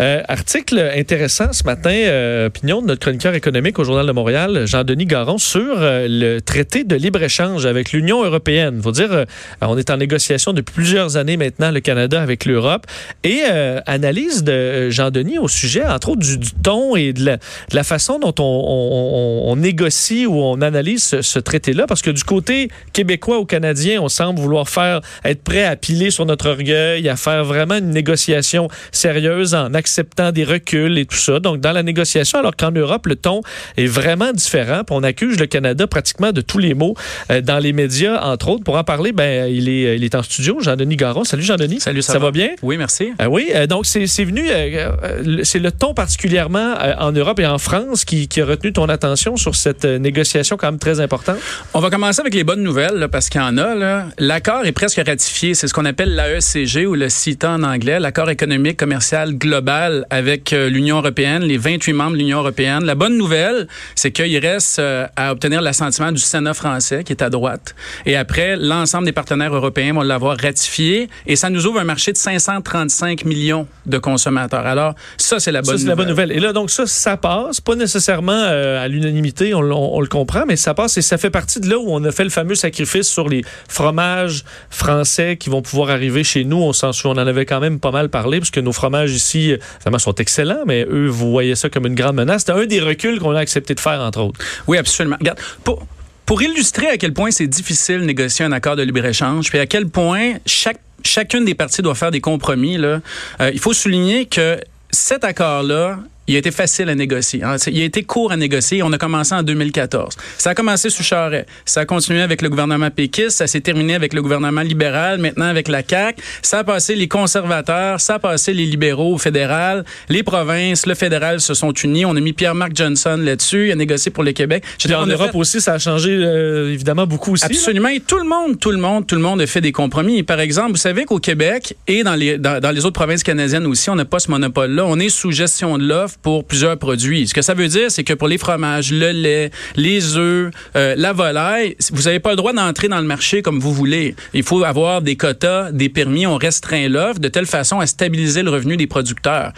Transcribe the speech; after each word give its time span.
Euh, 0.00 0.22
article 0.28 0.78
intéressant 0.96 1.52
ce 1.52 1.64
matin, 1.64 1.90
euh, 1.90 2.46
opinion 2.46 2.80
de 2.80 2.86
notre 2.86 3.00
chroniqueur 3.00 3.34
économique 3.34 3.80
au 3.80 3.84
Journal 3.84 4.06
de 4.06 4.12
Montréal, 4.12 4.62
Jean-Denis 4.64 5.06
Garon, 5.06 5.38
sur 5.38 5.60
euh, 5.78 6.06
le 6.08 6.40
traité 6.40 6.84
de 6.84 6.94
libre-échange 6.94 7.66
avec 7.66 7.90
l'Union 7.90 8.24
européenne. 8.24 8.74
Il 8.76 8.82
faut 8.82 8.92
dire, 8.92 9.10
euh, 9.10 9.24
on 9.60 9.76
est 9.76 9.90
en 9.90 9.96
négociation 9.96 10.52
depuis 10.52 10.72
plusieurs 10.72 11.16
années 11.16 11.36
maintenant, 11.36 11.72
le 11.72 11.80
Canada 11.80 12.22
avec 12.22 12.44
l'Europe. 12.44 12.86
Et 13.24 13.42
analyse 13.86 14.44
de 14.44 14.90
Jean-Denis 14.90 15.38
au 15.38 15.48
sujet, 15.48 15.84
entre 15.84 16.10
autres, 16.10 16.20
du, 16.20 16.38
ton 16.62 16.94
et 16.94 17.12
de 17.12 17.38
la, 17.72 17.82
façon 17.82 18.18
dont 18.18 18.34
on, 18.38 18.44
on, 18.44 19.50
on, 19.50 19.56
négocie 19.56 20.26
ou 20.26 20.36
on 20.36 20.60
analyse 20.60 21.20
ce, 21.20 21.38
traité-là. 21.38 21.86
Parce 21.86 22.02
que 22.02 22.10
du 22.10 22.22
côté 22.22 22.68
québécois 22.92 23.38
ou 23.38 23.44
canadien, 23.44 24.00
on 24.00 24.08
semble 24.08 24.38
vouloir 24.40 24.68
faire, 24.68 25.00
être 25.24 25.42
prêt 25.42 25.64
à 25.64 25.76
piler 25.76 26.10
sur 26.10 26.26
notre 26.26 26.48
orgueil, 26.48 27.08
à 27.08 27.16
faire 27.16 27.44
vraiment 27.44 27.76
une 27.76 27.90
négociation 27.90 28.68
sérieuse 28.92 29.54
en 29.54 29.74
acceptant 29.88 30.32
des 30.32 30.44
reculs 30.44 30.98
et 30.98 31.06
tout 31.06 31.16
ça. 31.16 31.40
Donc, 31.40 31.60
dans 31.60 31.72
la 31.72 31.82
négociation, 31.82 32.38
alors 32.38 32.56
qu'en 32.56 32.70
Europe, 32.70 33.06
le 33.06 33.16
ton 33.16 33.40
est 33.76 33.86
vraiment 33.86 34.32
différent. 34.32 34.82
Puis 34.84 34.94
on 34.94 35.02
accuse 35.02 35.38
le 35.40 35.46
Canada 35.46 35.86
pratiquement 35.86 36.32
de 36.32 36.40
tous 36.40 36.58
les 36.58 36.74
mots 36.74 36.94
euh, 37.30 37.40
dans 37.40 37.58
les 37.58 37.72
médias, 37.72 38.20
entre 38.22 38.48
autres. 38.48 38.64
Pour 38.64 38.76
en 38.76 38.84
parler, 38.84 39.12
ben, 39.12 39.50
il, 39.50 39.68
est, 39.68 39.96
il 39.96 40.04
est 40.04 40.14
en 40.14 40.22
studio, 40.22 40.58
Jean-Denis 40.60 40.96
Garon. 40.96 41.24
Salut, 41.24 41.42
Jean-Denis. 41.42 41.80
Salut, 41.80 42.02
ça, 42.02 42.12
ça 42.14 42.18
va? 42.18 42.28
bien? 42.30 42.50
Oui, 42.62 42.76
merci. 42.76 43.12
Euh, 43.20 43.26
oui, 43.26 43.50
euh, 43.54 43.66
donc 43.66 43.86
c'est 43.86 44.24
venu, 44.24 44.44
euh, 44.48 45.40
c'est 45.42 45.58
le 45.58 45.72
ton 45.72 45.94
particulièrement 45.94 46.74
en 46.98 47.12
Europe 47.12 47.40
et 47.40 47.46
en 47.46 47.58
France 47.58 48.04
qui, 48.04 48.28
qui, 48.28 48.40
a 48.40 48.44
retenu 48.44 48.72
ton 48.72 48.88
attention 48.88 49.36
sur 49.36 49.54
cette 49.54 49.84
négociation 49.84 50.56
quand 50.56 50.68
même 50.68 50.78
très 50.78 51.00
importante. 51.00 51.38
On 51.74 51.80
va 51.80 51.90
commencer 51.90 52.20
avec 52.20 52.34
les 52.34 52.44
bonnes 52.44 52.62
nouvelles, 52.62 52.94
là, 52.94 53.08
parce 53.08 53.28
qu'il 53.28 53.40
y 53.40 53.44
en 53.44 53.58
a. 53.58 54.04
L'accord 54.18 54.64
est 54.64 54.72
presque 54.72 55.00
ratifié. 55.04 55.54
C'est 55.54 55.68
ce 55.68 55.74
qu'on 55.74 55.84
appelle 55.84 56.14
l'AECG 56.14 56.86
ou 56.86 56.94
le 56.94 57.08
CITA 57.08 57.50
en 57.52 57.62
anglais, 57.62 58.00
l'accord 58.00 58.30
économique 58.30 58.76
commercial 58.76 59.34
global 59.34 59.77
avec 60.10 60.50
l'Union 60.50 60.98
européenne, 60.98 61.42
les 61.42 61.58
28 61.58 61.92
membres 61.92 62.12
de 62.12 62.18
l'Union 62.18 62.38
européenne. 62.38 62.84
La 62.84 62.94
bonne 62.94 63.16
nouvelle, 63.16 63.68
c'est 63.94 64.10
qu'il 64.10 64.38
reste 64.38 64.80
à 65.16 65.32
obtenir 65.32 65.62
l'assentiment 65.62 66.12
du 66.12 66.20
Sénat 66.20 66.54
français, 66.54 67.04
qui 67.04 67.12
est 67.12 67.22
à 67.22 67.30
droite. 67.30 67.74
Et 68.06 68.16
après, 68.16 68.56
l'ensemble 68.56 69.06
des 69.06 69.12
partenaires 69.12 69.54
européens 69.54 69.94
vont 69.94 70.02
l'avoir 70.02 70.36
ratifié. 70.38 71.08
Et 71.26 71.36
ça 71.36 71.50
nous 71.50 71.66
ouvre 71.66 71.80
un 71.80 71.84
marché 71.84 72.12
de 72.12 72.16
535 72.16 73.24
millions 73.24 73.66
de 73.86 73.98
consommateurs. 73.98 74.66
Alors, 74.66 74.94
ça, 75.16 75.40
c'est 75.40 75.52
la 75.52 75.62
bonne 75.62 75.78
ça, 75.78 75.82
nouvelle. 75.82 75.88
la 75.88 75.96
bonne 75.96 76.08
nouvelle. 76.08 76.32
Et 76.32 76.40
là, 76.40 76.52
donc, 76.52 76.70
ça, 76.70 76.86
ça 76.86 77.16
passe. 77.16 77.60
Pas 77.60 77.74
nécessairement 77.74 78.32
euh, 78.32 78.84
à 78.84 78.88
l'unanimité, 78.88 79.54
on, 79.54 79.60
on, 79.60 79.96
on, 79.96 80.00
le 80.00 80.06
comprend, 80.06 80.44
mais 80.46 80.56
ça 80.56 80.74
passe 80.74 80.96
et 80.96 81.02
ça 81.02 81.18
fait 81.18 81.30
partie 81.30 81.60
de 81.60 81.68
là 81.68 81.78
où 81.78 81.86
on 81.88 82.02
a 82.04 82.12
fait 82.12 82.24
le 82.24 82.30
fameux 82.30 82.54
sacrifice 82.54 83.08
sur 83.08 83.28
les 83.28 83.44
fromages 83.68 84.44
français 84.70 85.36
qui 85.36 85.50
vont 85.50 85.62
pouvoir 85.62 85.90
arriver 85.90 86.24
chez 86.24 86.44
nous. 86.44 86.56
On 86.56 86.72
s'en 86.72 86.90
on 87.04 87.10
en 87.10 87.18
avait 87.18 87.46
quand 87.46 87.60
même 87.60 87.80
pas 87.80 87.90
mal 87.90 88.08
parlé, 88.08 88.38
parce 88.38 88.50
que 88.50 88.60
nos 88.60 88.72
fromages 88.72 89.12
ici, 89.12 89.54
vraiment, 89.82 89.98
sont 89.98 90.14
excellents, 90.14 90.64
mais 90.66 90.86
eux, 90.90 91.06
voyez 91.06 91.54
ça 91.54 91.68
comme 91.68 91.86
une 91.86 91.94
grande 91.94 92.16
menace. 92.16 92.42
C'était 92.42 92.52
un 92.52 92.66
des 92.66 92.80
reculs 92.80 93.18
qu'on 93.18 93.32
a 93.32 93.40
accepté 93.40 93.74
de 93.74 93.80
faire, 93.80 94.00
entre 94.00 94.20
autres. 94.20 94.40
Oui, 94.66 94.78
absolument. 94.78 95.16
Regarde, 95.18 95.38
pour, 95.64 95.86
pour 96.26 96.42
illustrer 96.42 96.88
à 96.88 96.96
quel 96.96 97.12
point 97.12 97.30
c'est 97.30 97.46
difficile 97.46 98.00
de 98.00 98.04
négocier 98.04 98.44
un 98.44 98.52
accord 98.52 98.76
de 98.76 98.82
libre-échange, 98.82 99.48
puis 99.48 99.58
à 99.58 99.66
quel 99.66 99.88
point 99.88 100.34
chaque, 100.46 100.80
chacune 101.04 101.44
des 101.44 101.54
parties 101.54 101.82
doit 101.82 101.94
faire 101.94 102.10
des 102.10 102.20
compromis, 102.20 102.76
là, 102.76 103.00
euh, 103.40 103.50
il 103.52 103.60
faut 103.60 103.72
souligner 103.72 104.26
que 104.26 104.60
cet 104.90 105.24
accord-là 105.24 105.98
il 106.28 106.36
a 106.36 106.38
été 106.38 106.50
facile 106.50 106.90
à 106.90 106.94
négocier. 106.94 107.42
Hein. 107.42 107.56
Il 107.66 107.80
a 107.80 107.84
été 107.84 108.02
court 108.02 108.32
à 108.32 108.36
négocier. 108.36 108.82
On 108.82 108.92
a 108.92 108.98
commencé 108.98 109.34
en 109.34 109.42
2014. 109.42 110.14
Ça 110.36 110.50
a 110.50 110.54
commencé 110.54 110.90
sous 110.90 111.02
Charest. 111.02 111.46
Ça 111.64 111.80
a 111.80 111.84
continué 111.86 112.20
avec 112.20 112.42
le 112.42 112.50
gouvernement 112.50 112.90
péquiste. 112.90 113.38
Ça 113.38 113.46
s'est 113.46 113.62
terminé 113.62 113.94
avec 113.94 114.12
le 114.12 114.20
gouvernement 114.20 114.60
libéral. 114.60 115.18
Maintenant 115.18 115.46
avec 115.46 115.68
la 115.68 115.82
CAQ. 115.82 116.22
Ça 116.42 116.58
a 116.58 116.64
passé 116.64 116.94
les 116.94 117.08
conservateurs. 117.08 118.00
Ça 118.00 118.14
a 118.14 118.18
passé 118.18 118.52
les 118.52 118.66
libéraux 118.66 119.14
au 119.14 119.18
fédéral. 119.18 119.86
Les 120.10 120.22
provinces, 120.22 120.84
le 120.84 120.94
fédéral 120.94 121.40
se 121.40 121.54
sont 121.54 121.72
unis. 121.72 122.04
On 122.04 122.14
a 122.14 122.20
mis 122.20 122.34
Pierre-Marc 122.34 122.76
Johnson 122.76 123.16
là-dessus. 123.18 123.68
Il 123.68 123.72
a 123.72 123.76
négocié 123.76 124.10
pour 124.10 124.22
le 124.22 124.32
Québec. 124.32 124.64
En 124.94 125.06
Europe 125.06 125.32
fait... 125.32 125.38
aussi, 125.38 125.60
ça 125.62 125.74
a 125.74 125.78
changé 125.78 126.10
euh, 126.10 126.74
évidemment 126.74 127.06
beaucoup 127.06 127.32
aussi. 127.32 127.46
Absolument. 127.46 127.88
Là. 127.88 127.94
Et 127.94 128.00
tout 128.00 128.18
le 128.18 128.28
monde, 128.28 128.60
tout 128.60 128.70
le 128.70 128.76
monde, 128.76 129.06
tout 129.06 129.14
le 129.14 129.22
monde 129.22 129.40
a 129.40 129.46
fait 129.46 129.62
des 129.62 129.72
compromis. 129.72 130.22
Par 130.22 130.40
exemple, 130.40 130.72
vous 130.72 130.76
savez 130.76 131.06
qu'au 131.06 131.20
Québec 131.20 131.74
et 131.86 132.02
dans 132.02 132.14
les, 132.14 132.36
dans, 132.36 132.60
dans 132.60 132.70
les 132.70 132.84
autres 132.84 133.00
provinces 133.00 133.22
canadiennes 133.22 133.66
aussi, 133.66 133.88
on 133.88 133.94
n'a 133.94 134.04
pas 134.04 134.18
ce 134.18 134.30
monopole-là. 134.30 134.84
On 134.84 134.98
est 134.98 135.08
sous 135.08 135.32
gestion 135.32 135.78
de 135.78 135.86
l'offre 135.86 136.17
pour 136.22 136.44
plusieurs 136.44 136.78
produits. 136.78 137.26
Ce 137.28 137.34
que 137.34 137.42
ça 137.42 137.54
veut 137.54 137.68
dire, 137.68 137.90
c'est 137.90 138.04
que 138.04 138.14
pour 138.14 138.28
les 138.28 138.38
fromages, 138.38 138.92
le 138.92 139.10
lait, 139.10 139.50
les 139.76 140.16
œufs, 140.16 140.52
euh, 140.76 140.94
la 140.96 141.12
volaille, 141.12 141.76
vous 141.92 142.02
n'avez 142.02 142.20
pas 142.20 142.30
le 142.30 142.36
droit 142.36 142.52
d'entrer 142.52 142.88
dans 142.88 142.98
le 142.98 143.06
marché 143.06 143.42
comme 143.42 143.60
vous 143.60 143.72
voulez. 143.72 144.14
Il 144.34 144.42
faut 144.42 144.62
avoir 144.64 145.02
des 145.02 145.16
quotas, 145.16 145.72
des 145.72 145.88
permis. 145.88 146.26
On 146.26 146.36
restreint 146.36 146.88
l'offre 146.88 147.20
de 147.20 147.28
telle 147.28 147.46
façon 147.46 147.80
à 147.80 147.86
stabiliser 147.86 148.42
le 148.42 148.50
revenu 148.50 148.76
des 148.76 148.86
producteurs. 148.86 149.52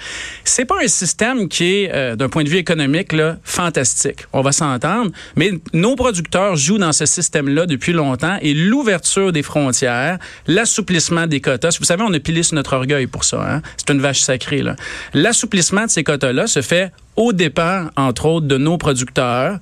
C'est 0.45 0.65
pas 0.65 0.77
un 0.83 0.89
système 0.89 1.49
qui 1.49 1.65
est, 1.65 1.95
euh, 1.95 2.17
d'un 2.17 2.29
point 2.29 2.45
de 2.45 2.49
vue 2.49 2.59
économique, 2.59 3.13
là, 3.13 3.39
fantastique. 3.43 4.27
On 4.33 4.43
va 4.43 4.53
s'entendre. 4.53 5.11
Mais 5.37 5.53
nos 5.73 5.97
producteurs 5.97 6.57
jouent 6.57 6.79
dans 6.79 6.93
ce 6.93 7.07
système-là 7.07 7.67
depuis 7.67 7.93
longtemps 7.93 8.37
et 8.43 8.55
l'ouverture 8.55 9.33
des 9.33 9.43
frontières, 9.43 10.19
l'assouplissement 10.47 11.27
des 11.27 11.41
quotas. 11.41 11.77
Vous 11.79 11.87
savez, 11.87 12.03
on 12.07 12.13
a 12.13 12.21
pilé 12.21 12.43
sur 12.43 12.55
notre 12.55 12.75
orgueil 12.75 13.07
pour 13.07 13.25
ça. 13.25 13.43
Hein? 13.43 13.63
C'est 13.77 13.91
une 13.91 14.01
vache 14.01 14.21
sacrée. 14.21 14.63
L'assouplissement 15.15 15.87
de 15.87 15.91
ces 15.91 16.05
quotas-là 16.05 16.47
se 16.51 16.63
fait 16.63 16.93
au 17.17 17.33
dépens, 17.33 17.89
entre 17.97 18.27
autres, 18.27 18.47
de 18.47 18.57
nos 18.57 18.79
producteurs. 18.79 19.59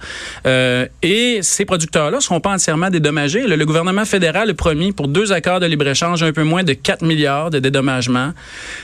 Euh, 0.47 0.87
et 1.03 1.41
ces 1.43 1.65
producteurs-là 1.65 2.19
ne 2.19 2.23
seront 2.23 2.41
pas 2.41 2.53
entièrement 2.53 2.89
dédommagés. 2.89 3.47
Le, 3.47 3.57
le, 3.57 3.67
gouvernement 3.67 4.05
fédéral 4.05 4.51
a 4.51 4.55
promis 4.55 4.93
pour 4.93 5.09
deux 5.09 5.33
accords 5.33 5.59
de 5.59 5.67
libre-échange 5.67 6.23
un 6.23 6.33
peu 6.33 6.45
moins 6.45 6.63
de 6.63 6.73
4 6.73 7.05
milliards 7.05 7.51
de 7.51 7.59
dédommagement. 7.59 8.33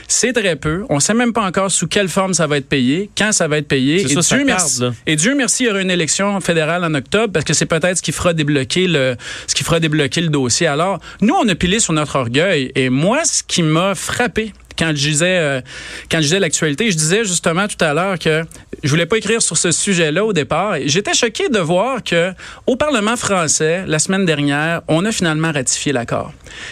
C'est 0.09 0.33
très 0.33 0.57
peu. 0.57 0.83
On 0.89 0.95
ne 0.95 0.99
sait 0.99 1.13
même 1.13 1.31
pas 1.31 1.43
encore 1.43 1.71
sous 1.71 1.87
quelle 1.87 2.09
forme 2.09 2.33
ça 2.33 2.47
va 2.47 2.57
être 2.57 2.67
payé, 2.67 3.09
quand 3.17 3.31
ça 3.31 3.47
va 3.47 3.59
être 3.59 3.67
payé. 3.67 4.01
Et, 4.01 4.21
ça, 4.21 4.35
Dieu 4.35 4.45
merci, 4.45 4.83
et 5.05 5.15
Dieu 5.15 5.35
merci, 5.35 5.63
il 5.63 5.67
y 5.67 5.69
aura 5.69 5.81
une 5.81 5.91
élection 5.91 6.39
fédérale 6.41 6.83
en 6.83 6.93
octobre 6.95 7.31
parce 7.31 7.45
que 7.45 7.53
c'est 7.53 7.65
peut-être 7.65 7.97
ce 7.97 8.01
qui 8.01 8.11
fera 8.11 8.33
débloquer 8.33 8.87
le, 8.87 9.15
ce 9.47 9.55
qui 9.55 9.63
fera 9.63 9.79
débloquer 9.79 10.19
le 10.19 10.29
dossier. 10.29 10.67
Alors, 10.67 10.99
nous, 11.21 11.33
on 11.33 11.47
a 11.47 11.55
pilé 11.55 11.79
sur 11.79 11.93
notre 11.93 12.17
orgueil. 12.17 12.71
Et 12.75 12.89
moi, 12.89 13.23
ce 13.23 13.41
qui 13.41 13.63
m'a 13.63 13.95
frappé, 13.95 14.51
quand 14.77 14.89
je 14.89 15.09
disais 15.09 15.37
euh, 15.37 15.61
quand 16.09 16.17
je 16.17 16.23
disais 16.23 16.39
l'actualité, 16.39 16.91
je 16.91 16.97
disais 16.97 17.23
justement 17.23 17.67
tout 17.67 17.83
à 17.83 17.93
l'heure 17.93 18.19
que 18.19 18.43
je 18.83 18.89
voulais 18.89 19.05
pas 19.05 19.17
écrire 19.17 19.41
sur 19.41 19.57
ce 19.57 19.71
sujet-là 19.71 20.25
au 20.25 20.33
départ. 20.33 20.75
J'étais 20.85 21.13
choqué 21.13 21.49
de 21.49 21.59
voir 21.59 22.03
que 22.03 22.31
au 22.67 22.75
Parlement 22.75 23.15
français 23.15 23.83
la 23.87 23.99
semaine 23.99 24.25
dernière, 24.25 24.81
on 24.87 25.05
a 25.05 25.11
finalement 25.11 25.51
ratifié 25.51 25.91
l'accord. 25.91 26.31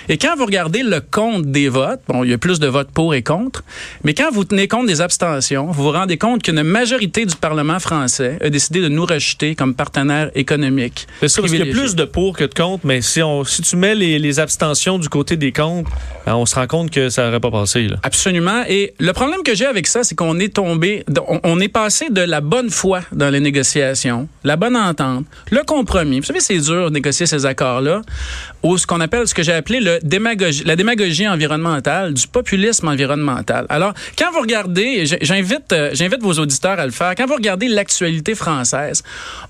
Et 0.10 0.18
quand 0.18 0.36
vous 0.38 0.46
regardez 0.46 0.84
le 0.84 1.02
compte 1.02 1.46
des 1.46 1.70
votes, 1.70 2.02
bon, 2.08 2.24
il 2.24 2.32
y 2.32 2.34
a 2.34 2.38
plus 2.38 2.60
de 2.60 2.68
votes 2.68 2.92
pour 2.92 3.14
et 3.14 3.24
contre, 3.24 3.64
mais 4.04 4.14
quand 4.14 4.32
vous 4.32 4.44
tenez 4.44 4.68
compte 4.68 4.88
des 4.88 5.02
abstentions, 5.02 5.68
vous 5.68 5.84
vous 5.84 5.92
rendez 5.92 6.18
compte 6.18 6.44
qu'une 6.44 6.64
majorité 6.64 7.26
du 7.26 7.36
Parlement 7.36 7.80
français 7.80 8.38
a 8.42 8.50
décidé 8.50 8.82
de 8.82 8.88
nous 8.88 9.06
rejeter 9.06 9.56
comme 9.56 9.76
partenaire 9.76 10.32
économique. 10.36 11.08
C'est 11.22 11.42
parce 11.42 11.52
qu'il 11.52 11.66
y 11.66 11.70
a 11.70 11.74
plus 11.74 11.96
de 11.96 12.06
pour 12.06 12.38
que 12.38 12.44
de 12.44 12.54
contre, 12.54 12.86
mais 12.86 13.02
si 13.02 13.22
on 13.22 13.44
si 13.44 13.62
tu 13.62 13.76
mets 13.76 13.96
les, 13.96 14.20
les 14.20 14.40
abstentions 14.40 14.98
du 14.98 15.10
côté 15.10 15.38
des 15.38 15.52
contre, 15.52 15.92
ben 16.26 16.36
on 16.36 16.46
se 16.46 16.56
rend 16.56 16.68
compte 16.68 16.92
que 16.92 17.10
ça 17.10 17.26
n'aurait 17.26 17.40
pas 17.40 17.52
passé. 17.52 17.88
Là. 17.88 17.93
Absolument. 18.04 18.64
Et 18.68 18.94
le 19.00 19.14
problème 19.14 19.44
que 19.44 19.54
j'ai 19.54 19.66
avec 19.66 19.88
ça, 19.88 20.04
c'est 20.04 20.16
qu'on 20.16 20.40
est 20.40 20.56
tombé, 20.56 21.06
on 21.44 21.60
est 21.60 21.68
passé 21.68 22.10
de 22.10 22.22
la 22.22 22.42
bonne 22.42 22.70
foi 22.70 23.02
dans 23.12 23.30
les 23.30 23.40
négociations, 23.40 24.28
la 24.44 24.56
bonne 24.56 24.76
entente, 24.76 25.26
le 25.52 25.64
compromis. 25.64 26.20
Vous 26.20 26.26
savez, 26.26 26.40
c'est 26.40 26.58
dur 26.58 26.90
de 26.90 26.94
négocier 26.94 27.26
ces 27.26 27.46
accords-là, 27.46 28.02
ou 28.64 28.78
ce 28.78 28.88
qu'on 28.88 29.02
appelle, 29.02 29.28
ce 29.28 29.34
que 29.34 29.44
j'ai 29.44 29.54
appelé 29.54 29.80
le 29.80 30.00
la 30.66 30.76
démagogie 30.76 31.28
environnementale, 31.28 32.14
du 32.14 32.28
populisme 32.28 32.88
environnemental. 32.88 33.66
Alors, 33.70 33.94
quand 34.18 34.32
vous 34.32 34.42
regardez, 34.42 35.06
j'invite, 35.22 35.76
j'invite 35.94 36.22
vos 36.22 36.34
auditeurs 36.34 36.80
à 36.80 36.86
le 36.86 36.92
faire, 36.92 37.14
quand 37.16 37.26
vous 37.26 37.36
regardez 37.36 37.68
l'actualité 37.68 38.36
française, 38.36 39.04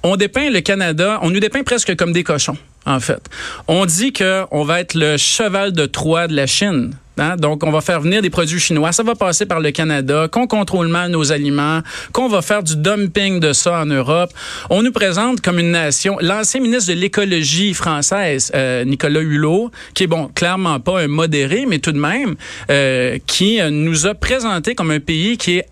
on 0.03 0.15
dépeint 0.15 0.49
le 0.49 0.61
Canada, 0.61 1.19
on 1.21 1.29
nous 1.29 1.39
dépeint 1.39 1.63
presque 1.63 1.95
comme 1.95 2.13
des 2.13 2.23
cochons 2.23 2.57
en 2.85 2.99
fait. 2.99 3.29
On 3.67 3.85
dit 3.85 4.13
que 4.13 4.43
on 4.51 4.63
va 4.63 4.79
être 4.79 4.95
le 4.95 5.17
cheval 5.17 5.73
de 5.73 5.85
Troie 5.85 6.27
de 6.27 6.35
la 6.35 6.47
Chine 6.47 6.95
Hein? 7.17 7.35
Donc, 7.37 7.63
on 7.63 7.71
va 7.71 7.81
faire 7.81 8.01
venir 8.01 8.21
des 8.21 8.29
produits 8.29 8.59
chinois. 8.59 8.91
Ça 8.91 9.03
va 9.03 9.15
passer 9.15 9.45
par 9.45 9.59
le 9.59 9.71
Canada, 9.71 10.27
qu'on 10.31 10.47
contrôle 10.47 10.87
mal 10.87 11.11
nos 11.11 11.31
aliments, 11.31 11.81
qu'on 12.11 12.27
va 12.27 12.41
faire 12.41 12.63
du 12.63 12.75
dumping 12.75 13.39
de 13.39 13.53
ça 13.53 13.81
en 13.81 13.85
Europe. 13.85 14.31
On 14.69 14.81
nous 14.81 14.91
présente 14.91 15.41
comme 15.41 15.59
une 15.59 15.71
nation. 15.71 16.17
L'ancien 16.21 16.61
ministre 16.61 16.93
de 16.93 16.99
l'écologie 16.99 17.73
française, 17.73 18.51
euh, 18.55 18.83
Nicolas 18.85 19.21
Hulot, 19.21 19.71
qui 19.93 20.03
est 20.03 20.07
bon, 20.07 20.29
clairement 20.33 20.79
pas 20.79 21.01
un 21.01 21.07
modéré, 21.07 21.65
mais 21.67 21.79
tout 21.79 21.91
de 21.91 21.99
même, 21.99 22.35
euh, 22.69 23.17
qui 23.27 23.61
euh, 23.61 23.69
nous 23.69 24.07
a 24.07 24.13
présenté 24.13 24.75
comme 24.75 24.91
un 24.91 24.99
pays 24.99 25.37
qui 25.37 25.57
est 25.57 25.67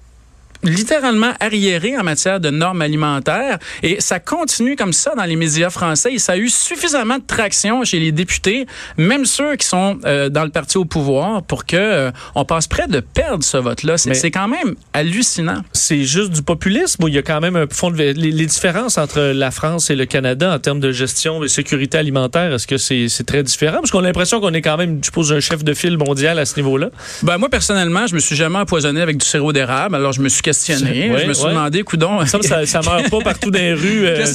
littéralement 0.64 1.34
arriéré 1.40 1.98
en 1.98 2.04
matière 2.04 2.40
de 2.40 2.50
normes 2.50 2.82
alimentaires 2.82 3.60
et 3.84 4.00
ça 4.00 4.20
continue 4.20 4.76
comme 4.76 4.94
ça 4.94 5.14
dans 5.16 5.24
les 5.24 5.36
médias 5.36 5.70
français 5.70 6.14
et 6.14 6.20
ça 6.20 6.34
a 6.34 6.38
eu 6.38 6.50
suffisamment 6.50 7.18
de 7.18 7.24
traction 7.26 7.84
chez 7.84 8.00
les 8.00 8.12
députés, 8.12 8.66
même 8.98 9.26
ceux 9.26 9.56
qui 9.56 9.66
sont 9.66 10.00
euh, 10.06 10.30
dans 10.30 10.44
le 10.44 10.50
parti 10.50 10.78
au 10.78 10.86
pouvoir, 10.86 11.44
pour 11.44 11.66
que 11.66 11.78
euh, 11.78 12.12
on 12.36 12.46
passe 12.46 12.68
près 12.68 12.88
de 12.88 13.00
perdre 13.00 13.44
ce 13.44 13.58
vote-là. 13.58 13.98
C'est 13.98 14.32
quand 14.32 14.48
même 14.48 14.76
hallucinant. 14.94 15.62
C'est 15.74 16.04
juste 16.04 16.32
du 16.32 16.42
populisme 16.42 17.04
ou 17.04 17.08
il 17.08 17.16
y 17.16 17.18
a 17.18 17.22
quand 17.22 17.42
même 17.42 17.56
un 17.56 17.66
fond 17.70 17.92
de 17.92 17.98
les, 17.98 18.14
les, 18.14 18.46
différences 18.46 18.98
entre 18.98 19.20
la 19.20 19.52
France 19.52 19.90
et 19.90 19.96
le 19.96 20.06
Canada 20.06 20.54
en 20.54 20.60
termes 20.60 20.80
de 20.80 20.92
gestion 20.92 21.40
de 21.40 21.48
sécurité 21.48 21.98
alimentaire, 21.98 22.54
est-ce 22.54 22.68
que 22.68 22.78
c'est 22.78 23.24
très 23.26 23.44
différent? 23.44 23.78
Parce 23.78 23.92
qu'on 23.92 24.00
a 24.00 24.04
l'impression 24.04 24.40
qu'on 24.42 24.54
est 24.54 24.62
quand 24.62 24.78
même, 24.78 25.00
je 25.02 25.06
suppose, 25.06 25.32
un 25.32 25.40
chef 25.40 25.64
de 25.64 25.74
file 25.74 25.98
mondial 25.98 26.40
à 26.40 26.46
ce 26.46 26.56
niveau-là. 26.58 26.90
Ben 27.24 27.38
moi 27.38 27.50
personnellement, 27.50 28.08
je 28.08 28.16
me 28.16 28.20
suis 28.20 28.36
jamais 28.36 28.58
empoisonné 28.58 29.02
avec 29.02 29.18
du 29.18 29.26
sirop 29.26 29.54
d'érable, 29.54 29.96
alors 29.96 30.12
je 30.12 30.22
me 30.22 30.30
suis 30.30 30.42
je 31.20 31.28
me 31.28 31.34
suis 31.34 31.46
demandé, 31.46 31.84
coudon. 31.84 32.26
Ça, 32.26 32.40
ça, 32.42 32.66
ça 32.66 32.82
meurt 32.82 33.10
pas 33.10 33.20
partout 33.20 33.52
dans 33.52 33.60
les 33.60 33.74
rues. 33.74 34.06
Euh. 34.06 34.26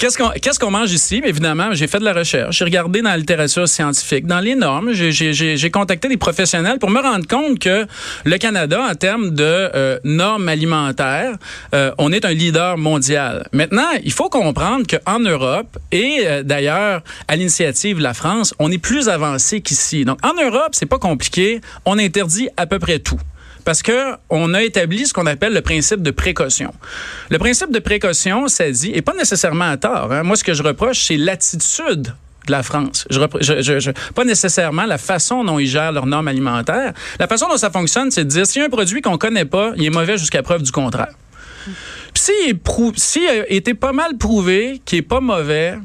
Qu'est-ce 0.00 0.58
qu'on 0.58 0.70
mange 0.70 0.92
ici? 0.92 1.20
Mais 1.22 1.30
évidemment, 1.30 1.70
j'ai 1.72 1.86
fait 1.86 1.98
de 1.98 2.04
la 2.04 2.12
recherche. 2.12 2.58
J'ai 2.58 2.64
regardé 2.64 3.02
dans 3.02 3.10
la 3.10 3.16
littérature 3.16 3.68
scientifique, 3.68 4.26
dans 4.26 4.40
les 4.40 4.54
normes. 4.54 4.92
J'ai 4.92 5.70
contacté 5.70 6.08
des 6.08 6.16
professionnels 6.16 6.78
pour 6.78 6.90
me 6.90 7.00
rendre 7.00 7.26
compte 7.26 7.58
que 7.58 7.86
le 8.24 8.38
Canada, 8.38 8.82
en 8.90 8.94
termes 8.94 9.30
de 9.30 9.42
euh, 9.44 9.98
normes 10.04 10.48
alimentaires, 10.48 11.36
euh, 11.74 11.92
on 11.98 12.12
est 12.12 12.24
un 12.24 12.32
leader 12.32 12.76
mondial. 12.78 13.46
Maintenant, 13.52 13.88
il 14.02 14.12
faut 14.12 14.28
comprendre 14.28 14.86
qu'en 14.86 15.20
Europe 15.20 15.78
et 15.90 16.26
d'ailleurs 16.44 17.02
à 17.28 17.36
l'initiative 17.36 17.98
de 17.98 18.02
la 18.02 18.14
France, 18.14 18.54
on 18.58 18.70
est 18.70 18.78
plus 18.78 19.08
avancé 19.08 19.60
qu'ici. 19.60 20.04
Donc 20.04 20.18
en 20.24 20.34
Europe, 20.42 20.70
c'est 20.72 20.86
pas 20.86 20.98
compliqué. 20.98 21.60
On 21.84 21.98
interdit 21.98 22.48
à 22.56 22.66
peu 22.66 22.78
près 22.78 22.98
tout 22.98 23.20
parce 23.64 23.82
que 23.82 24.12
on 24.30 24.54
a 24.54 24.62
établi 24.62 25.06
ce 25.06 25.12
qu'on 25.12 25.26
appelle 25.26 25.52
le 25.52 25.62
principe 25.62 26.02
de 26.02 26.10
précaution. 26.10 26.72
Le 27.30 27.38
principe 27.38 27.70
de 27.70 27.78
précaution, 27.78 28.48
ça 28.48 28.70
dit, 28.70 28.92
et 28.94 29.02
pas 29.02 29.14
nécessairement 29.14 29.70
à 29.70 29.76
tort. 29.76 30.12
Hein. 30.12 30.22
Moi, 30.22 30.36
ce 30.36 30.44
que 30.44 30.54
je 30.54 30.62
reproche, 30.62 31.04
c'est 31.04 31.16
l'attitude 31.16 32.14
de 32.46 32.52
la 32.52 32.62
France. 32.62 33.06
Je, 33.10 33.90
pas 34.12 34.24
nécessairement 34.24 34.84
la 34.84 34.98
façon 34.98 35.44
dont 35.44 35.58
ils 35.58 35.68
gèrent 35.68 35.92
leurs 35.92 36.06
normes 36.06 36.28
alimentaires. 36.28 36.92
La 37.18 37.26
façon 37.26 37.48
dont 37.48 37.56
ça 37.56 37.70
fonctionne, 37.70 38.10
c'est 38.10 38.24
de 38.24 38.30
dire 38.30 38.46
si 38.46 38.60
un 38.60 38.68
produit 38.68 39.00
qu'on 39.00 39.18
connaît 39.18 39.44
pas, 39.44 39.72
il 39.76 39.84
est 39.84 39.90
mauvais 39.90 40.18
jusqu'à 40.18 40.42
preuve 40.42 40.62
du 40.62 40.72
contraire. 40.72 41.14
Puis 42.14 42.24
s'il 42.24 42.58
si 42.96 43.26
a 43.26 43.48
été 43.50 43.74
pas 43.74 43.92
mal 43.92 44.16
prouvé 44.18 44.82
qu'il 44.84 44.98
est 44.98 45.02
pas 45.02 45.20
mauvais, 45.20 45.78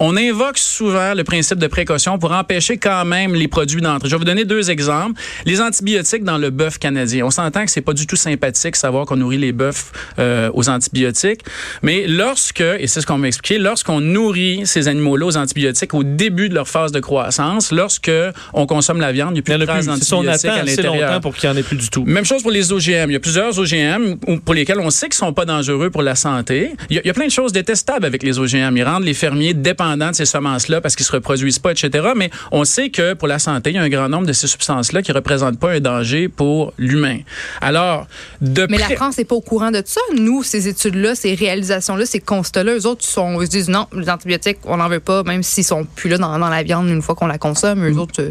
on 0.00 0.16
invoque 0.16 0.58
souvent 0.58 1.14
le 1.14 1.24
principe 1.24 1.58
de 1.58 1.66
précaution 1.66 2.18
pour 2.18 2.32
empêcher 2.32 2.78
quand 2.78 3.04
même 3.04 3.34
les 3.34 3.48
produits 3.48 3.80
d'entrée. 3.80 4.08
Je 4.08 4.14
vais 4.14 4.18
vous 4.18 4.24
donner 4.24 4.44
deux 4.44 4.70
exemples. 4.70 5.20
Les 5.44 5.60
antibiotiques 5.60 6.24
dans 6.24 6.38
le 6.38 6.50
bœuf 6.50 6.78
canadien. 6.78 7.26
On 7.26 7.30
s'entend 7.30 7.64
que 7.64 7.70
c'est 7.70 7.80
pas 7.80 7.92
du 7.92 8.06
tout 8.06 8.16
sympathique 8.16 8.76
savoir 8.76 9.06
qu'on 9.06 9.16
nourrit 9.16 9.38
les 9.38 9.52
bœufs 9.52 9.92
euh, 10.18 10.50
aux 10.54 10.68
antibiotiques, 10.68 11.40
mais 11.82 12.06
lorsque, 12.06 12.60
et 12.60 12.86
c'est 12.86 13.00
ce 13.00 13.06
qu'on 13.06 13.18
m'a 13.18 13.28
expliqué, 13.28 13.58
lorsqu'on 13.58 14.00
nourrit 14.00 14.66
ces 14.66 14.88
animaux-là 14.88 15.26
aux 15.26 15.36
antibiotiques 15.36 15.94
au 15.94 16.04
début 16.04 16.48
de 16.48 16.54
leur 16.54 16.68
phase 16.68 16.92
de 16.92 17.00
croissance, 17.00 17.72
lorsque 17.72 18.10
on 18.54 18.66
consomme 18.66 19.00
la 19.00 19.12
viande, 19.12 19.30
il 19.30 19.34
n'y 19.34 19.38
a 19.40 19.42
plus 19.42 19.58
de 19.58 19.64
traces 19.64 19.86
d'antibiotiques 19.86 20.50
à 20.50 20.62
l'intérieur. 20.62 21.20
pour 21.20 21.34
qu'il 21.34 21.50
n'y 21.50 21.56
en 21.56 21.58
ait 21.58 21.62
plus 21.62 21.76
du 21.76 21.90
tout. 21.90 22.04
Même 22.04 22.24
chose 22.24 22.42
pour 22.42 22.50
les 22.50 22.72
OGM. 22.72 23.10
Il 23.10 23.12
y 23.12 23.16
a 23.16 23.20
plusieurs 23.20 23.58
OGM 23.58 24.16
pour 24.44 24.54
lesquels 24.54 24.80
on 24.80 24.90
sait 24.90 25.06
qu'ils 25.06 25.14
sont 25.14 25.32
pas 25.32 25.44
dangereux 25.44 25.90
pour 25.90 26.02
la 26.02 26.14
santé. 26.14 26.72
Il 26.90 26.96
y, 26.96 26.98
a, 26.98 27.02
il 27.04 27.06
y 27.06 27.10
a 27.10 27.14
plein 27.14 27.26
de 27.26 27.32
choses 27.32 27.52
détestables 27.52 28.06
avec 28.06 28.22
les 28.22 28.38
OGM. 28.38 28.76
Ils 28.76 28.84
rendent 28.84 29.04
les 29.04 29.14
fermiers 29.14 29.54
dépendants 29.54 29.87
de 29.96 30.12
ces 30.12 30.26
semences-là 30.26 30.80
parce 30.80 30.96
qu'ils 30.96 31.06
se 31.06 31.12
reproduisent 31.12 31.58
pas, 31.58 31.72
etc. 31.72 32.08
Mais 32.16 32.30
on 32.52 32.64
sait 32.64 32.90
que 32.90 33.14
pour 33.14 33.28
la 33.28 33.38
santé, 33.38 33.70
il 33.70 33.76
y 33.76 33.78
a 33.78 33.82
un 33.82 33.88
grand 33.88 34.08
nombre 34.08 34.26
de 34.26 34.32
ces 34.32 34.46
substances-là 34.46 35.02
qui 35.02 35.12
représentent 35.12 35.58
pas 35.58 35.72
un 35.72 35.80
danger 35.80 36.28
pour 36.28 36.72
l'humain. 36.78 37.18
Alors, 37.60 38.06
de 38.40 38.66
Mais 38.70 38.78
la 38.78 38.90
France 38.90 39.18
n'est 39.18 39.24
pas 39.24 39.34
au 39.34 39.40
courant 39.40 39.70
de 39.70 39.82
ça. 39.84 40.00
Nous, 40.14 40.42
ces 40.42 40.68
études-là, 40.68 41.14
ces 41.14 41.34
réalisations-là, 41.34 42.06
ces 42.06 42.20
constats-là, 42.20 42.74
eux 42.76 42.86
autres, 42.86 43.04
sont, 43.04 43.40
ils 43.40 43.46
se 43.46 43.50
disent 43.50 43.68
non, 43.68 43.86
les 43.92 44.10
antibiotiques, 44.10 44.58
on 44.64 44.76
n'en 44.76 44.88
veut 44.88 45.00
pas, 45.00 45.22
même 45.22 45.42
s'ils 45.42 45.64
sont 45.64 45.84
plus 45.84 46.10
là 46.10 46.18
dans, 46.18 46.38
la 46.38 46.62
viande 46.62 46.88
une 46.88 47.02
fois 47.02 47.14
qu'on 47.14 47.26
la 47.26 47.38
consomme. 47.38 47.86
Eux 47.86 47.98
autres. 47.98 48.22
Euh, 48.22 48.30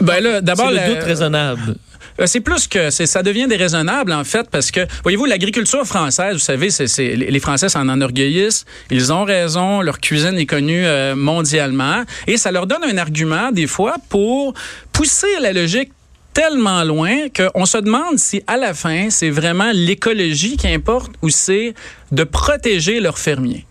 ben 0.00 0.22
là, 0.22 0.40
d'abord, 0.40 0.70
le 0.70 0.94
doute 0.94 1.02
raisonnable. 1.04 1.76
Euh, 2.20 2.26
c'est 2.26 2.40
plus 2.40 2.68
que 2.68 2.90
ça 2.90 3.22
devient 3.22 3.46
déraisonnable 3.46 4.12
en 4.12 4.24
fait 4.24 4.48
parce 4.50 4.70
que 4.70 4.80
voyez-vous 5.02 5.24
l'agriculture 5.24 5.84
française, 5.84 6.34
vous 6.34 6.38
savez, 6.38 6.70
c'est, 6.70 7.16
les 7.16 7.40
Français 7.40 7.68
s'en 7.68 7.88
enorgueillissent, 7.88 8.64
ils 8.90 9.12
ont 9.12 9.24
raison, 9.24 9.80
leur 9.80 9.98
cuisine 9.98 10.38
est 10.38 10.46
connue 10.46 10.84
euh, 10.94 11.14
mondialement. 11.14 12.04
Et 12.26 12.36
ça 12.36 12.50
leur 12.50 12.66
donne 12.66 12.84
un 12.84 12.96
argument 12.96 13.52
des 13.52 13.66
fois 13.66 13.96
pour 14.08 14.54
pousser 14.92 15.26
la 15.40 15.52
logique 15.52 15.90
tellement 16.32 16.82
loin 16.82 17.28
qu'on 17.34 17.66
se 17.66 17.78
demande 17.78 18.18
si 18.18 18.42
à 18.46 18.56
la 18.56 18.74
fin 18.74 19.08
c'est 19.10 19.30
vraiment 19.30 19.70
l'écologie 19.72 20.56
qui 20.56 20.68
importe 20.68 21.12
ou 21.22 21.30
c'est 21.30 21.74
de 22.10 22.24
protéger 22.24 23.00
leurs 23.00 23.18
fermiers. 23.18 23.66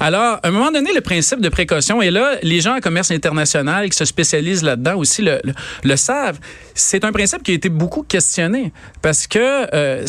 Alors, 0.00 0.38
à 0.42 0.48
un 0.48 0.50
moment 0.50 0.70
donné, 0.70 0.92
le 0.94 1.00
principe 1.00 1.40
de 1.40 1.48
précaution, 1.48 2.00
et 2.00 2.10
là, 2.10 2.36
les 2.42 2.60
gens 2.60 2.76
en 2.76 2.80
commerce 2.80 3.10
international 3.10 3.90
qui 3.90 3.96
se 3.96 4.06
spécialisent 4.06 4.62
là-dedans 4.62 4.96
aussi 4.96 5.22
le, 5.22 5.96
savent, 5.96 6.38
c'est 6.74 7.04
un 7.04 7.12
principe 7.12 7.42
qui 7.42 7.52
a 7.52 7.54
été 7.54 7.68
beaucoup 7.68 8.02
questionné 8.02 8.72
parce 9.02 9.26
que... 9.26 9.66
Euh, 9.74 10.06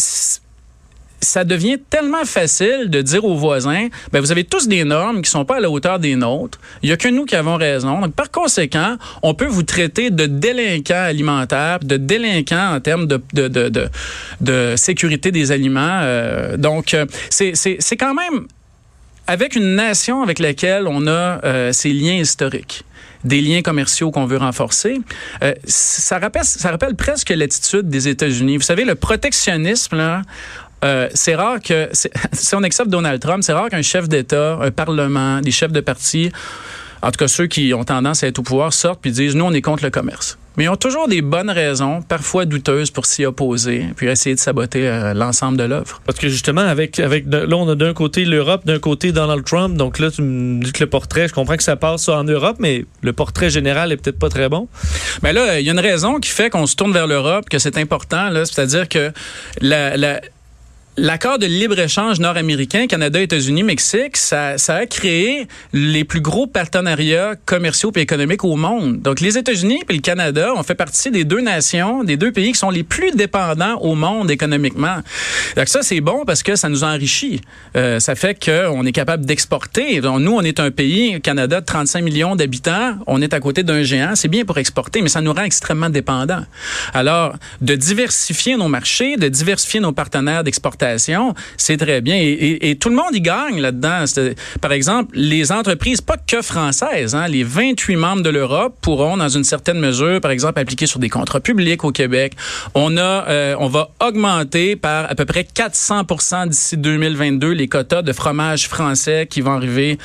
ça 1.22 1.44
devient 1.44 1.78
tellement 1.90 2.26
facile 2.26 2.90
de 2.90 3.02
dire 3.02 3.26
aux 3.26 3.36
voisins, 3.36 3.88
ben 4.12 4.20
vous 4.20 4.32
avez 4.32 4.44
tous 4.44 4.68
des 4.68 4.84
normes 4.84 5.22
qui 5.22 5.30
sont 5.30 5.46
pas 5.46 5.58
à 5.58 5.60
la 5.60 5.70
hauteur 5.70 6.00
des 6.00 6.16
nôtres. 6.16 6.60
Il 6.84 6.90
y 6.90 6.94
a 6.94 6.98
que 6.98 7.08
nous 7.08 7.26
qui 7.26 7.36
avons 7.36 7.56
raison. 7.56 8.10
Par 8.12 8.32
conséquent, 8.32 8.98
on 9.24 9.34
peut 9.34 9.48
vous 9.48 9.64
traiter 9.64 10.10
de 10.12 10.26
délinquants 10.26 10.94
alimentaires, 10.94 11.80
de 11.80 11.98
délinquants 11.98 12.76
en 12.76 12.80
termes 12.80 13.08
de, 13.08 14.76
sécurité 14.76 15.32
des 15.32 15.52
aliments. 15.52 16.00
Euh, 16.04 16.58
donc, 16.58 16.94
euh, 16.94 17.06
c'est 17.30 17.98
quand 17.98 18.14
même 18.14 18.46
avec 19.28 19.56
une 19.56 19.76
nation 19.76 20.22
avec 20.22 20.40
laquelle 20.40 20.88
on 20.88 21.08
a 21.08 21.44
euh, 21.44 21.72
ces 21.72 21.92
liens 21.92 22.16
historiques 22.16 22.84
des 23.24 23.42
liens 23.42 23.64
commerciaux 23.64 24.12
qu'on 24.12 24.28
veut 24.28 24.38
renforcer. 24.38 25.00
Ça, 25.66 26.20
rappelle, 26.20 26.44
ça 26.44 26.70
rappelle 26.70 26.94
presque 26.94 27.32
l'attitude 27.32 27.90
des 27.90 28.08
États-Unis. 28.08 28.58
Vous 28.58 28.62
savez, 28.62 28.86
le 28.86 28.94
protectionnisme, 28.94 29.98
là, 29.98 30.22
euh, 30.86 31.10
c'est 31.14 31.36
rare 31.36 31.60
que, 31.62 31.90
si 32.34 32.56
on 32.56 32.63
accepte 32.63 32.89
Donald 32.89 33.22
Trump, 33.22 33.44
c'est 33.44 33.54
rare 33.54 33.70
qu'un 33.70 33.82
chef 33.82 34.08
d'État, 34.08 34.58
un 34.62 34.72
parlement, 34.72 35.42
des 35.42 35.51
chefs 35.51 35.72
de 35.72 35.82
parti, 35.82 36.32
en 37.01 37.12
tout 37.12 37.18
cas 37.18 37.27
ceux 37.27 37.48
qui 37.48 37.74
ont 37.74 37.84
tendance 37.84 38.24
à 38.24 38.27
être 38.27 38.39
au 38.39 38.44
pouvoir, 38.44 38.74
sortent 38.74 39.01
puis 39.01 39.12
disent, 39.12 39.36
nous, 39.36 39.46
on 39.46 39.54
est 39.54 39.62
contre 39.62 39.84
le 39.84 39.89
commerce. 39.89 40.38
Mais 40.58 40.65
ils 40.65 40.70
ont 40.70 40.77
toujours 40.77 41.08
des 41.08 41.22
bonnes 41.22 41.50
raisons, 41.50 42.01
parfois 42.01 42.46
douteuses, 42.46 42.89
pour 42.89 43.06
s'y 43.06 43.25
opposer, 43.25 43.88
puis 43.98 44.08
essayer 44.08 44.36
de 44.36 44.39
saboter 44.39 44.88
euh, 44.88 45.13
l'ensemble 45.13 45.58
de 45.58 45.63
l'œuvre. 45.63 46.01
Parce 46.06 46.18
que 46.18 46.30
justement, 46.30 46.62
avec, 46.62 47.00
avec 47.00 47.25
là, 47.27 47.46
on 47.51 47.68
a 47.68 47.75
d'un 47.75 47.94
côté 47.94 48.24
l'Europe, 48.24 48.65
d'un 48.65 48.80
côté 48.80 49.12
Donald 49.12 49.44
Trump. 49.44 49.75
Donc 49.75 50.00
là, 50.00 50.10
tu 50.12 50.22
me 50.22 50.63
dis 50.63 50.72
que 50.72 50.84
le 50.84 50.89
portrait, 50.89 51.27
je 51.27 51.34
comprends 51.34 51.58
que 51.58 51.63
ça 51.63 51.75
passe 51.75 52.08
en 52.08 52.24
Europe, 52.24 52.58
mais 52.60 52.86
le 53.01 53.13
portrait 53.13 53.50
général 53.50 53.92
est 53.92 53.98
peut-être 53.98 54.20
pas 54.20 54.30
très 54.30 54.48
bon. 54.48 54.70
Mais 55.24 55.34
ben 55.34 55.46
là, 55.46 55.60
il 55.60 55.65
y 55.65 55.70
a 55.70 55.74
une 55.74 55.80
raison 55.80 56.20
qui 56.20 56.30
fait 56.30 56.50
qu'on 56.50 56.68
se 56.68 56.75
tourne 56.75 56.94
vers 56.94 57.08
l'Europe, 57.08 57.50
que 57.50 57.60
c'est 57.60 57.77
important, 57.77 58.30
là, 58.30 58.46
c'est-à-dire 58.46 58.88
que 58.88 59.12
la, 59.60 59.98
la 59.98 60.22
L'accord 60.98 61.40
de 61.40 61.46
libre-échange 61.46 62.22
nord-américain, 62.22 62.88
Canada, 62.88 63.20
États-Unis, 63.20 63.64
Mexique, 63.64 64.16
ça, 64.16 64.58
ça, 64.58 64.75
a 64.75 64.86
créé 64.86 65.46
les 65.74 66.06
plus 66.06 66.22
gros 66.22 66.48
partenariats 66.48 67.36
commerciaux 67.46 67.92
et 67.98 68.00
économiques 68.00 68.46
au 68.46 68.56
monde. 68.56 69.02
Donc, 69.02 69.20
les 69.20 69.38
États-Unis 69.38 69.82
et 69.90 69.94
le 69.94 70.00
Canada 70.00 70.54
ont 70.56 70.64
fait 70.64 70.74
partie 70.74 71.12
des 71.12 71.25
deux 71.25 71.42
nations, 71.42 72.06
des 72.06 72.16
deux 72.16 72.32
pays 72.32 72.54
qui 72.54 72.58
sont 72.58 72.70
les 72.70 72.84
plus 72.84 73.12
dépendants 73.12 73.75
au 73.82 73.94
monde 73.96 74.32
économiquement. 74.32 75.00
Donc, 75.58 75.68
ça, 75.68 75.82
c'est 75.82 76.00
bon 76.00 76.24
parce 76.24 76.44
que 76.44 76.56
ça 76.56 76.70
nous 76.70 76.86
enrichit. 76.86 77.42
Euh, 77.75 78.00
ça 78.00 78.16
fait 78.16 78.42
qu'on 78.42 78.86
est 78.86 78.94
capable 78.94 79.25
d'exporter. 79.25 80.00
Donc, 80.00 80.22
nous, 80.22 80.32
on 80.32 80.44
est 80.44 80.62
un 80.62 80.72
pays, 80.72 81.20
Canada, 81.20 81.60
de 81.60 81.66
35 81.66 82.04
millions 82.06 82.38
d'habitants. 82.38 82.94
On 83.06 83.22
est 83.22 83.34
à 83.34 83.42
côté 83.42 83.64
d'un 83.64 83.84
géant. 83.84 84.16
C'est 84.16 84.30
bien 84.30 84.46
pour 84.46 84.60
exporter, 84.60 85.02
mais 85.02 85.10
ça 85.10 85.20
nous 85.20 85.34
rend 85.34 85.44
extrêmement 85.44 85.90
dépendants. 85.90 86.46
Alors, 86.94 87.36
de 87.60 87.75
diversifier 87.75 88.56
nos 88.56 88.70
marchés, 88.70 89.18
de 89.18 89.28
diversifier 89.28 89.82
nos 89.82 89.92
partenaires 89.92 90.46
d'exportation, 90.46 90.85
c'est 91.58 91.77
très 91.77 92.01
bien. 92.01 92.15
Et, 92.18 92.77
tout 92.80 92.89
le 92.89 92.96
monde 92.96 93.13
y 93.13 93.22
gagne 93.22 93.60
là-dedans. 93.60 94.06
Par 94.62 94.72
exemple, 94.72 95.12
les 95.15 95.51
entreprises, 95.51 96.01
pas 96.01 96.18
que 96.18 96.42
françaises, 96.42 97.15
hein, 97.15 97.27
les 97.27 97.44
28 97.44 97.96
membres 97.96 98.22
de 98.22 98.30
l'Europe 98.30 98.75
pourront, 98.82 99.18
dans 99.18 99.30
une 99.30 99.44
certaine 99.44 99.80
mesure, 99.80 100.20
par 100.22 100.32
exemple, 100.32 100.60
appliquer 100.60 100.88
sur 100.88 101.00
des 101.00 101.10
contrats 101.10 101.39
publics 101.39 101.84
au 101.84 101.92
Québec. 101.92 102.34
On 102.74 102.98
a, 102.98 103.27
euh, 103.27 103.56
on 103.60 103.68
va 103.68 103.89
augmenter 104.00 104.75
par 104.75 105.10
à 105.10 105.15
peu 105.15 105.25
près 105.25 105.44
400 105.44 106.04
d'ici 106.48 106.77
2022 106.77 107.51
les 107.51 107.68
quotas 107.68 108.01
de 108.01 108.13
fromage 108.13 108.68
français 108.68 109.27
qui 109.30 109.42
vont 109.42 109.54
arriver 109.54 109.98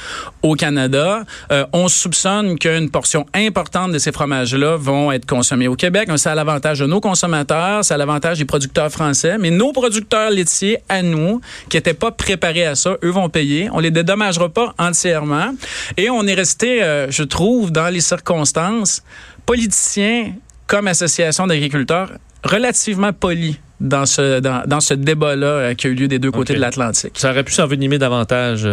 au 0.43 0.55
Canada. 0.55 1.25
Euh, 1.53 1.67
on 1.73 1.89
soupçonne 1.89 2.59
qu'une 2.59 2.91
portion 2.91 3.27
importante 3.35 3.93
de 3.93 3.99
ces 3.99 4.13
fromages-là 4.13 4.77
vont 4.77 5.13
être 5.13 5.27
consommés 5.27 5.69
au 5.69 5.77
Québec. 5.77 6.09
C'est 6.17 6.29
à 6.29 6.35
l'avantage 6.35 6.81
de 6.81 6.87
nos 6.87 7.01
consommateurs, 7.01 7.85
c'est 7.85 7.95
à 7.95 7.97
l'avantage 7.97 8.39
des 8.39 8.45
producteurs 8.45 8.91
français, 8.91 9.39
mais 9.39 9.51
nos 9.51 9.73
producteurs 9.73 10.31
laitiers, 10.31 10.70
à 10.89 11.03
nous, 11.03 11.41
qui 11.69 11.77
n'étaient 11.77 11.95
pas 11.95 12.11
préparés 12.11 12.67
à 12.67 12.75
ça, 12.75 12.97
eux 13.03 13.11
vont 13.11 13.29
payer. 13.29 13.69
On 13.73 13.81
les 13.81 13.91
dédommagera 13.91 14.49
pas 14.49 14.75
entièrement. 14.79 15.55
Et 15.97 16.11
on 16.11 16.27
est 16.27 16.35
resté, 16.35 16.83
euh, 16.83 17.11
je 17.11 17.23
trouve, 17.23 17.71
dans 17.71 17.89
les 17.89 18.01
circonstances, 18.01 19.03
politiciens 19.47 20.33
comme 20.67 20.87
association 20.87 21.47
d'agriculteurs, 21.47 22.13
relativement 22.45 23.13
polis 23.13 23.57
dans 23.81 24.07
ce, 24.07 24.41
dans, 24.41 24.63
dans 24.67 24.81
ce 24.81 24.95
débat-là 24.95 25.47
euh, 25.47 25.75
qui 25.75 25.87
a 25.87 25.91
eu 25.91 25.95
lieu 25.95 26.09
des 26.09 26.19
deux 26.19 26.31
côtés 26.31 26.55
de 26.55 26.61
l'Atlantique. 26.61 27.13
Ça 27.15 27.31
aurait 27.31 27.45
pu 27.45 27.53
s'envenimer 27.53 27.99
davantage. 27.99 28.69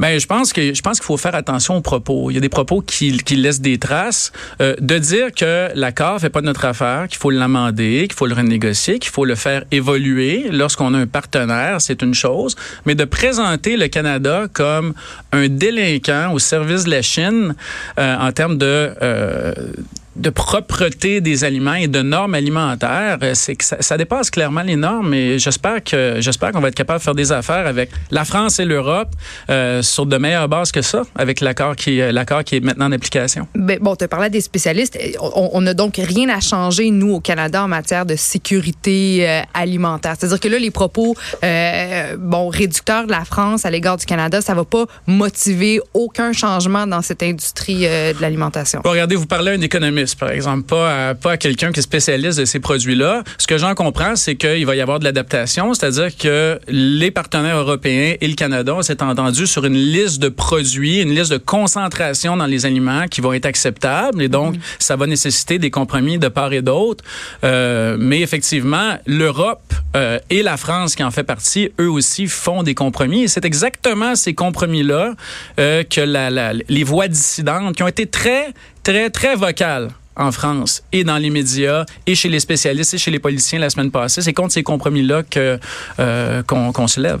Euh. 0.00 0.10
Ben, 0.10 0.18
je 0.18 0.26
pense 0.26 0.52
que 0.52 0.74
je 0.74 0.82
pense 0.82 0.98
qu'il 0.98 1.06
faut 1.06 1.16
faire 1.16 1.34
attention 1.34 1.76
aux 1.76 1.80
propos. 1.80 2.30
Il 2.30 2.34
y 2.34 2.36
a 2.36 2.40
des 2.40 2.48
propos 2.48 2.80
qui, 2.80 3.16
qui 3.18 3.36
laissent 3.36 3.60
des 3.60 3.78
traces. 3.78 4.32
Euh, 4.60 4.74
de 4.80 4.98
dire 4.98 5.32
que 5.32 5.70
l'accord 5.74 6.20
fait 6.20 6.30
pas 6.30 6.40
notre 6.40 6.64
affaire, 6.64 7.06
qu'il 7.08 7.18
faut 7.18 7.30
l'amender, 7.30 8.06
qu'il 8.08 8.14
faut 8.14 8.26
le 8.26 8.34
renégocier, 8.34 8.98
qu'il 8.98 9.10
faut 9.10 9.24
le 9.24 9.34
faire 9.34 9.64
évoluer 9.70 10.48
lorsqu'on 10.50 10.94
a 10.94 10.98
un 10.98 11.06
partenaire, 11.06 11.80
c'est 11.80 12.02
une 12.02 12.14
chose. 12.14 12.56
Mais 12.86 12.94
de 12.94 13.04
présenter 13.04 13.76
le 13.76 13.88
Canada 13.88 14.46
comme 14.52 14.94
un 15.32 15.48
délinquant 15.48 16.32
au 16.32 16.38
service 16.38 16.84
de 16.84 16.90
la 16.90 17.02
Chine 17.02 17.54
euh, 17.98 18.16
en 18.16 18.32
termes 18.32 18.58
de 18.58 18.92
euh, 19.02 19.54
de 20.16 20.30
propreté 20.30 21.20
des 21.20 21.44
aliments 21.44 21.74
et 21.74 21.88
de 21.88 22.02
normes 22.02 22.34
alimentaires, 22.34 23.18
euh, 23.22 23.32
c'est 23.34 23.54
que 23.54 23.64
ça, 23.64 23.76
ça 23.80 23.96
dépasse 23.96 24.30
clairement 24.30 24.62
les 24.62 24.76
normes. 24.76 25.14
Et 25.14 25.38
j'espère 25.38 25.82
que 25.84 26.16
j'espère 26.18 26.52
qu'on 26.52 26.60
va 26.60 26.68
être 26.68 26.74
capable 26.74 26.98
de 26.98 27.04
faire 27.04 27.14
des 27.14 27.32
affaires 27.32 27.66
avec 27.66 27.90
la 28.10 28.24
France 28.24 28.58
et 28.58 28.64
l'Europe 28.64 29.10
euh, 29.48 29.82
sur 29.82 30.06
de 30.06 30.16
meilleures 30.16 30.48
bases 30.48 30.72
que 30.72 30.82
ça, 30.82 31.02
avec 31.16 31.40
l'accord 31.40 31.76
qui 31.76 32.00
euh, 32.00 32.12
l'accord 32.12 32.44
qui 32.44 32.56
est 32.56 32.60
maintenant 32.60 32.86
en 32.86 32.92
application. 32.92 33.46
Ben, 33.54 33.78
bon, 33.80 33.96
tu 33.96 34.04
as 34.04 34.08
parlé 34.08 34.30
des 34.30 34.40
spécialistes. 34.40 34.98
On 35.20 35.60
n'a 35.60 35.74
donc 35.74 35.96
rien 35.96 36.28
à 36.28 36.40
changer, 36.40 36.90
nous, 36.90 37.14
au 37.14 37.20
Canada, 37.20 37.64
en 37.64 37.68
matière 37.68 38.06
de 38.06 38.16
sécurité 38.16 39.28
euh, 39.28 39.42
alimentaire. 39.54 40.14
C'est-à-dire 40.18 40.40
que 40.40 40.48
là, 40.48 40.58
les 40.58 40.70
propos 40.70 41.14
euh, 41.42 42.16
bon, 42.18 42.48
réducteurs 42.48 43.06
de 43.06 43.10
la 43.10 43.24
France 43.24 43.64
à 43.64 43.70
l'égard 43.70 43.96
du 43.96 44.06
Canada, 44.06 44.40
ça 44.40 44.54
va 44.54 44.64
pas 44.64 44.86
motiver 45.06 45.80
aucun 45.94 46.32
changement 46.32 46.86
dans 46.86 47.02
cette 47.02 47.22
industrie 47.22 47.80
de 47.80 48.20
l'alimentation. 48.20 48.80
Bon, 48.82 48.90
regardez, 48.90 49.16
vous 49.16 49.26
parlez 49.26 49.52
à 49.52 49.54
un 49.54 49.60
économiste, 49.60 49.99
par 50.18 50.30
exemple, 50.30 50.64
pas 50.64 51.08
à, 51.10 51.14
pas 51.14 51.32
à 51.32 51.36
quelqu'un 51.36 51.72
qui 51.72 51.80
est 51.80 51.82
spécialiste 51.82 52.38
de 52.38 52.44
ces 52.44 52.60
produits-là. 52.60 53.22
Ce 53.38 53.46
que 53.46 53.58
j'en 53.58 53.74
comprends, 53.74 54.16
c'est 54.16 54.36
qu'il 54.36 54.66
va 54.66 54.74
y 54.76 54.80
avoir 54.80 54.98
de 54.98 55.04
l'adaptation, 55.04 55.74
c'est-à-dire 55.74 56.16
que 56.16 56.58
les 56.68 57.10
partenaires 57.10 57.56
européens 57.58 58.14
et 58.20 58.28
le 58.28 58.34
Canada, 58.34 58.74
on 58.74 58.82
s'est 58.82 59.02
entendu 59.02 59.46
sur 59.46 59.64
une 59.64 59.74
liste 59.74 60.20
de 60.20 60.28
produits, 60.28 61.00
une 61.00 61.14
liste 61.14 61.32
de 61.32 61.38
concentration 61.38 62.36
dans 62.36 62.46
les 62.46 62.66
aliments 62.66 63.06
qui 63.08 63.20
vont 63.20 63.32
être 63.32 63.46
acceptables. 63.46 64.22
Et 64.22 64.28
donc, 64.28 64.56
ça 64.78 64.96
va 64.96 65.06
nécessiter 65.06 65.58
des 65.58 65.70
compromis 65.70 66.18
de 66.18 66.28
part 66.28 66.52
et 66.52 66.62
d'autre. 66.62 67.04
Euh, 67.44 67.96
mais 67.98 68.20
effectivement, 68.20 68.98
l'Europe 69.06 69.72
euh, 69.96 70.18
et 70.30 70.42
la 70.42 70.56
France 70.56 70.94
qui 70.94 71.02
en 71.02 71.10
fait 71.10 71.24
partie, 71.24 71.70
eux 71.80 71.90
aussi 71.90 72.26
font 72.26 72.62
des 72.62 72.74
compromis. 72.74 73.24
Et 73.24 73.28
c'est 73.28 73.44
exactement 73.44 74.14
ces 74.14 74.34
compromis-là 74.34 75.14
euh, 75.58 75.82
que 75.84 76.00
la, 76.00 76.30
la- 76.30 76.52
les 76.68 76.84
voix 76.84 77.08
dissidentes, 77.08 77.76
qui 77.76 77.82
ont 77.82 77.88
été 77.88 78.06
très, 78.06 78.48
très, 78.90 79.10
très 79.10 79.36
vocales 79.36 79.88
en 80.16 80.32
France 80.32 80.82
et 80.90 81.04
dans 81.04 81.16
les 81.16 81.30
médias 81.30 81.84
et 82.06 82.16
chez 82.16 82.28
les 82.28 82.40
spécialistes 82.40 82.94
et 82.94 82.98
chez 82.98 83.12
les 83.12 83.20
politiciens 83.20 83.60
la 83.60 83.70
semaine 83.70 83.92
passée, 83.92 84.20
c'est 84.20 84.32
contre 84.32 84.52
ces 84.52 84.64
compromis-là 84.64 85.22
euh, 85.36 86.42
qu'on 86.42 86.88
se 86.88 87.00
lève. 87.00 87.20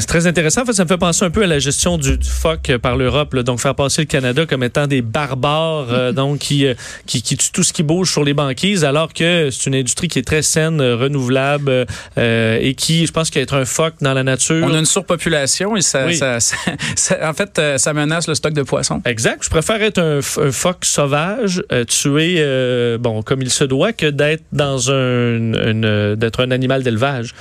C'est 0.00 0.06
très 0.06 0.26
intéressant. 0.26 0.62
En 0.62 0.64
fait, 0.64 0.72
ça 0.72 0.84
me 0.84 0.88
fait 0.88 0.96
penser 0.98 1.24
un 1.24 1.30
peu 1.30 1.42
à 1.42 1.46
la 1.46 1.58
gestion 1.58 1.98
du, 1.98 2.16
du 2.18 2.28
phoque 2.28 2.72
par 2.82 2.96
l'Europe. 2.96 3.34
là. 3.34 3.42
Donc, 3.42 3.60
faire 3.60 3.74
passer 3.74 4.02
le 4.02 4.06
Canada 4.06 4.46
comme 4.46 4.62
étant 4.62 4.86
des 4.86 5.02
barbares 5.02 5.92
euh, 5.92 6.12
donc 6.18 6.38
qui, 6.38 6.66
euh, 6.66 6.74
qui, 7.06 7.22
qui 7.22 7.36
tuent 7.36 7.50
tout 7.52 7.62
ce 7.62 7.72
qui 7.72 7.82
bouge 7.82 8.10
sur 8.12 8.24
les 8.24 8.34
banquises, 8.34 8.84
alors 8.84 9.12
que 9.12 9.50
c'est 9.50 9.66
une 9.66 9.74
industrie 9.74 10.08
qui 10.08 10.18
est 10.18 10.26
très 10.26 10.42
saine, 10.42 10.80
euh, 10.80 10.96
renouvelable 10.96 11.86
euh, 12.18 12.58
et 12.60 12.74
qui, 12.74 13.06
je 13.06 13.12
pense, 13.12 13.30
qui 13.30 13.38
être 13.38 13.54
un 13.54 13.64
phoque 13.64 13.94
dans 14.00 14.14
la 14.14 14.22
nature. 14.22 14.64
On 14.68 14.74
a 14.74 14.78
une 14.78 14.84
surpopulation 14.84 15.76
et 15.76 15.80
ça, 15.82 16.06
Oui. 16.06 16.16
ça- 16.16 16.40
ça- 16.40 16.56
ça- 16.96 17.18
en 17.30 17.34
fait, 17.34 17.58
euh, 17.58 17.78
ça 17.78 17.92
menace 17.92 18.28
le 18.28 18.34
stock 18.34 18.52
de 18.52 18.62
poissons. 18.62 19.00
Exact. 19.04 19.42
Je 19.44 19.50
préfère 19.50 19.82
être 19.82 19.98
un, 19.98 20.20
phoque 20.22 20.84
sauvage, 20.84 21.62
euh, 21.72 21.84
tué, 21.84 22.36
euh, 22.38 22.98
bon, 22.98 23.22
comme 23.22 23.42
il 23.42 23.50
se 23.50 23.64
doit, 23.64 23.92
que 23.92 24.06
d'être 24.06 24.44
dans 24.52 24.90
un, 24.90 24.94
une- 25.36 25.84
euh, 25.84 26.16
d'être 26.16 26.42
un 26.44 26.50
animal 26.50 26.82
d'élevage. 26.82 27.34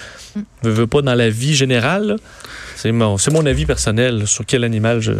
Je 0.64 0.70
veux 0.70 0.88
pas 0.88 1.02
dans 1.02 1.16
la 1.16 1.30
vie 1.30 1.56
générale. 1.56 2.18
C'est 2.78 2.92
mon, 2.92 3.18
c'est 3.18 3.32
mon 3.32 3.44
avis 3.46 3.66
personnel 3.66 4.28
sur 4.28 4.46
quel 4.46 4.64
animal 4.64 5.00
je, 5.02 5.12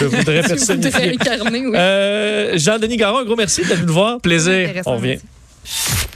je 0.00 0.04
voudrais 0.06 0.42
personnifier. 0.46 1.12
incarner, 1.12 1.64
oui. 1.66 1.76
Euh, 1.76 2.58
Jean-Denis 2.58 2.96
Garon, 2.96 3.18
un 3.20 3.24
gros 3.24 3.36
merci 3.36 3.62
d'être 3.62 3.76
venu 3.76 3.86
nous 3.86 3.92
voir. 3.94 4.20
Plaisir. 4.20 4.70
On 4.86 4.96
revient. 4.96 5.18
merci. 5.64 6.06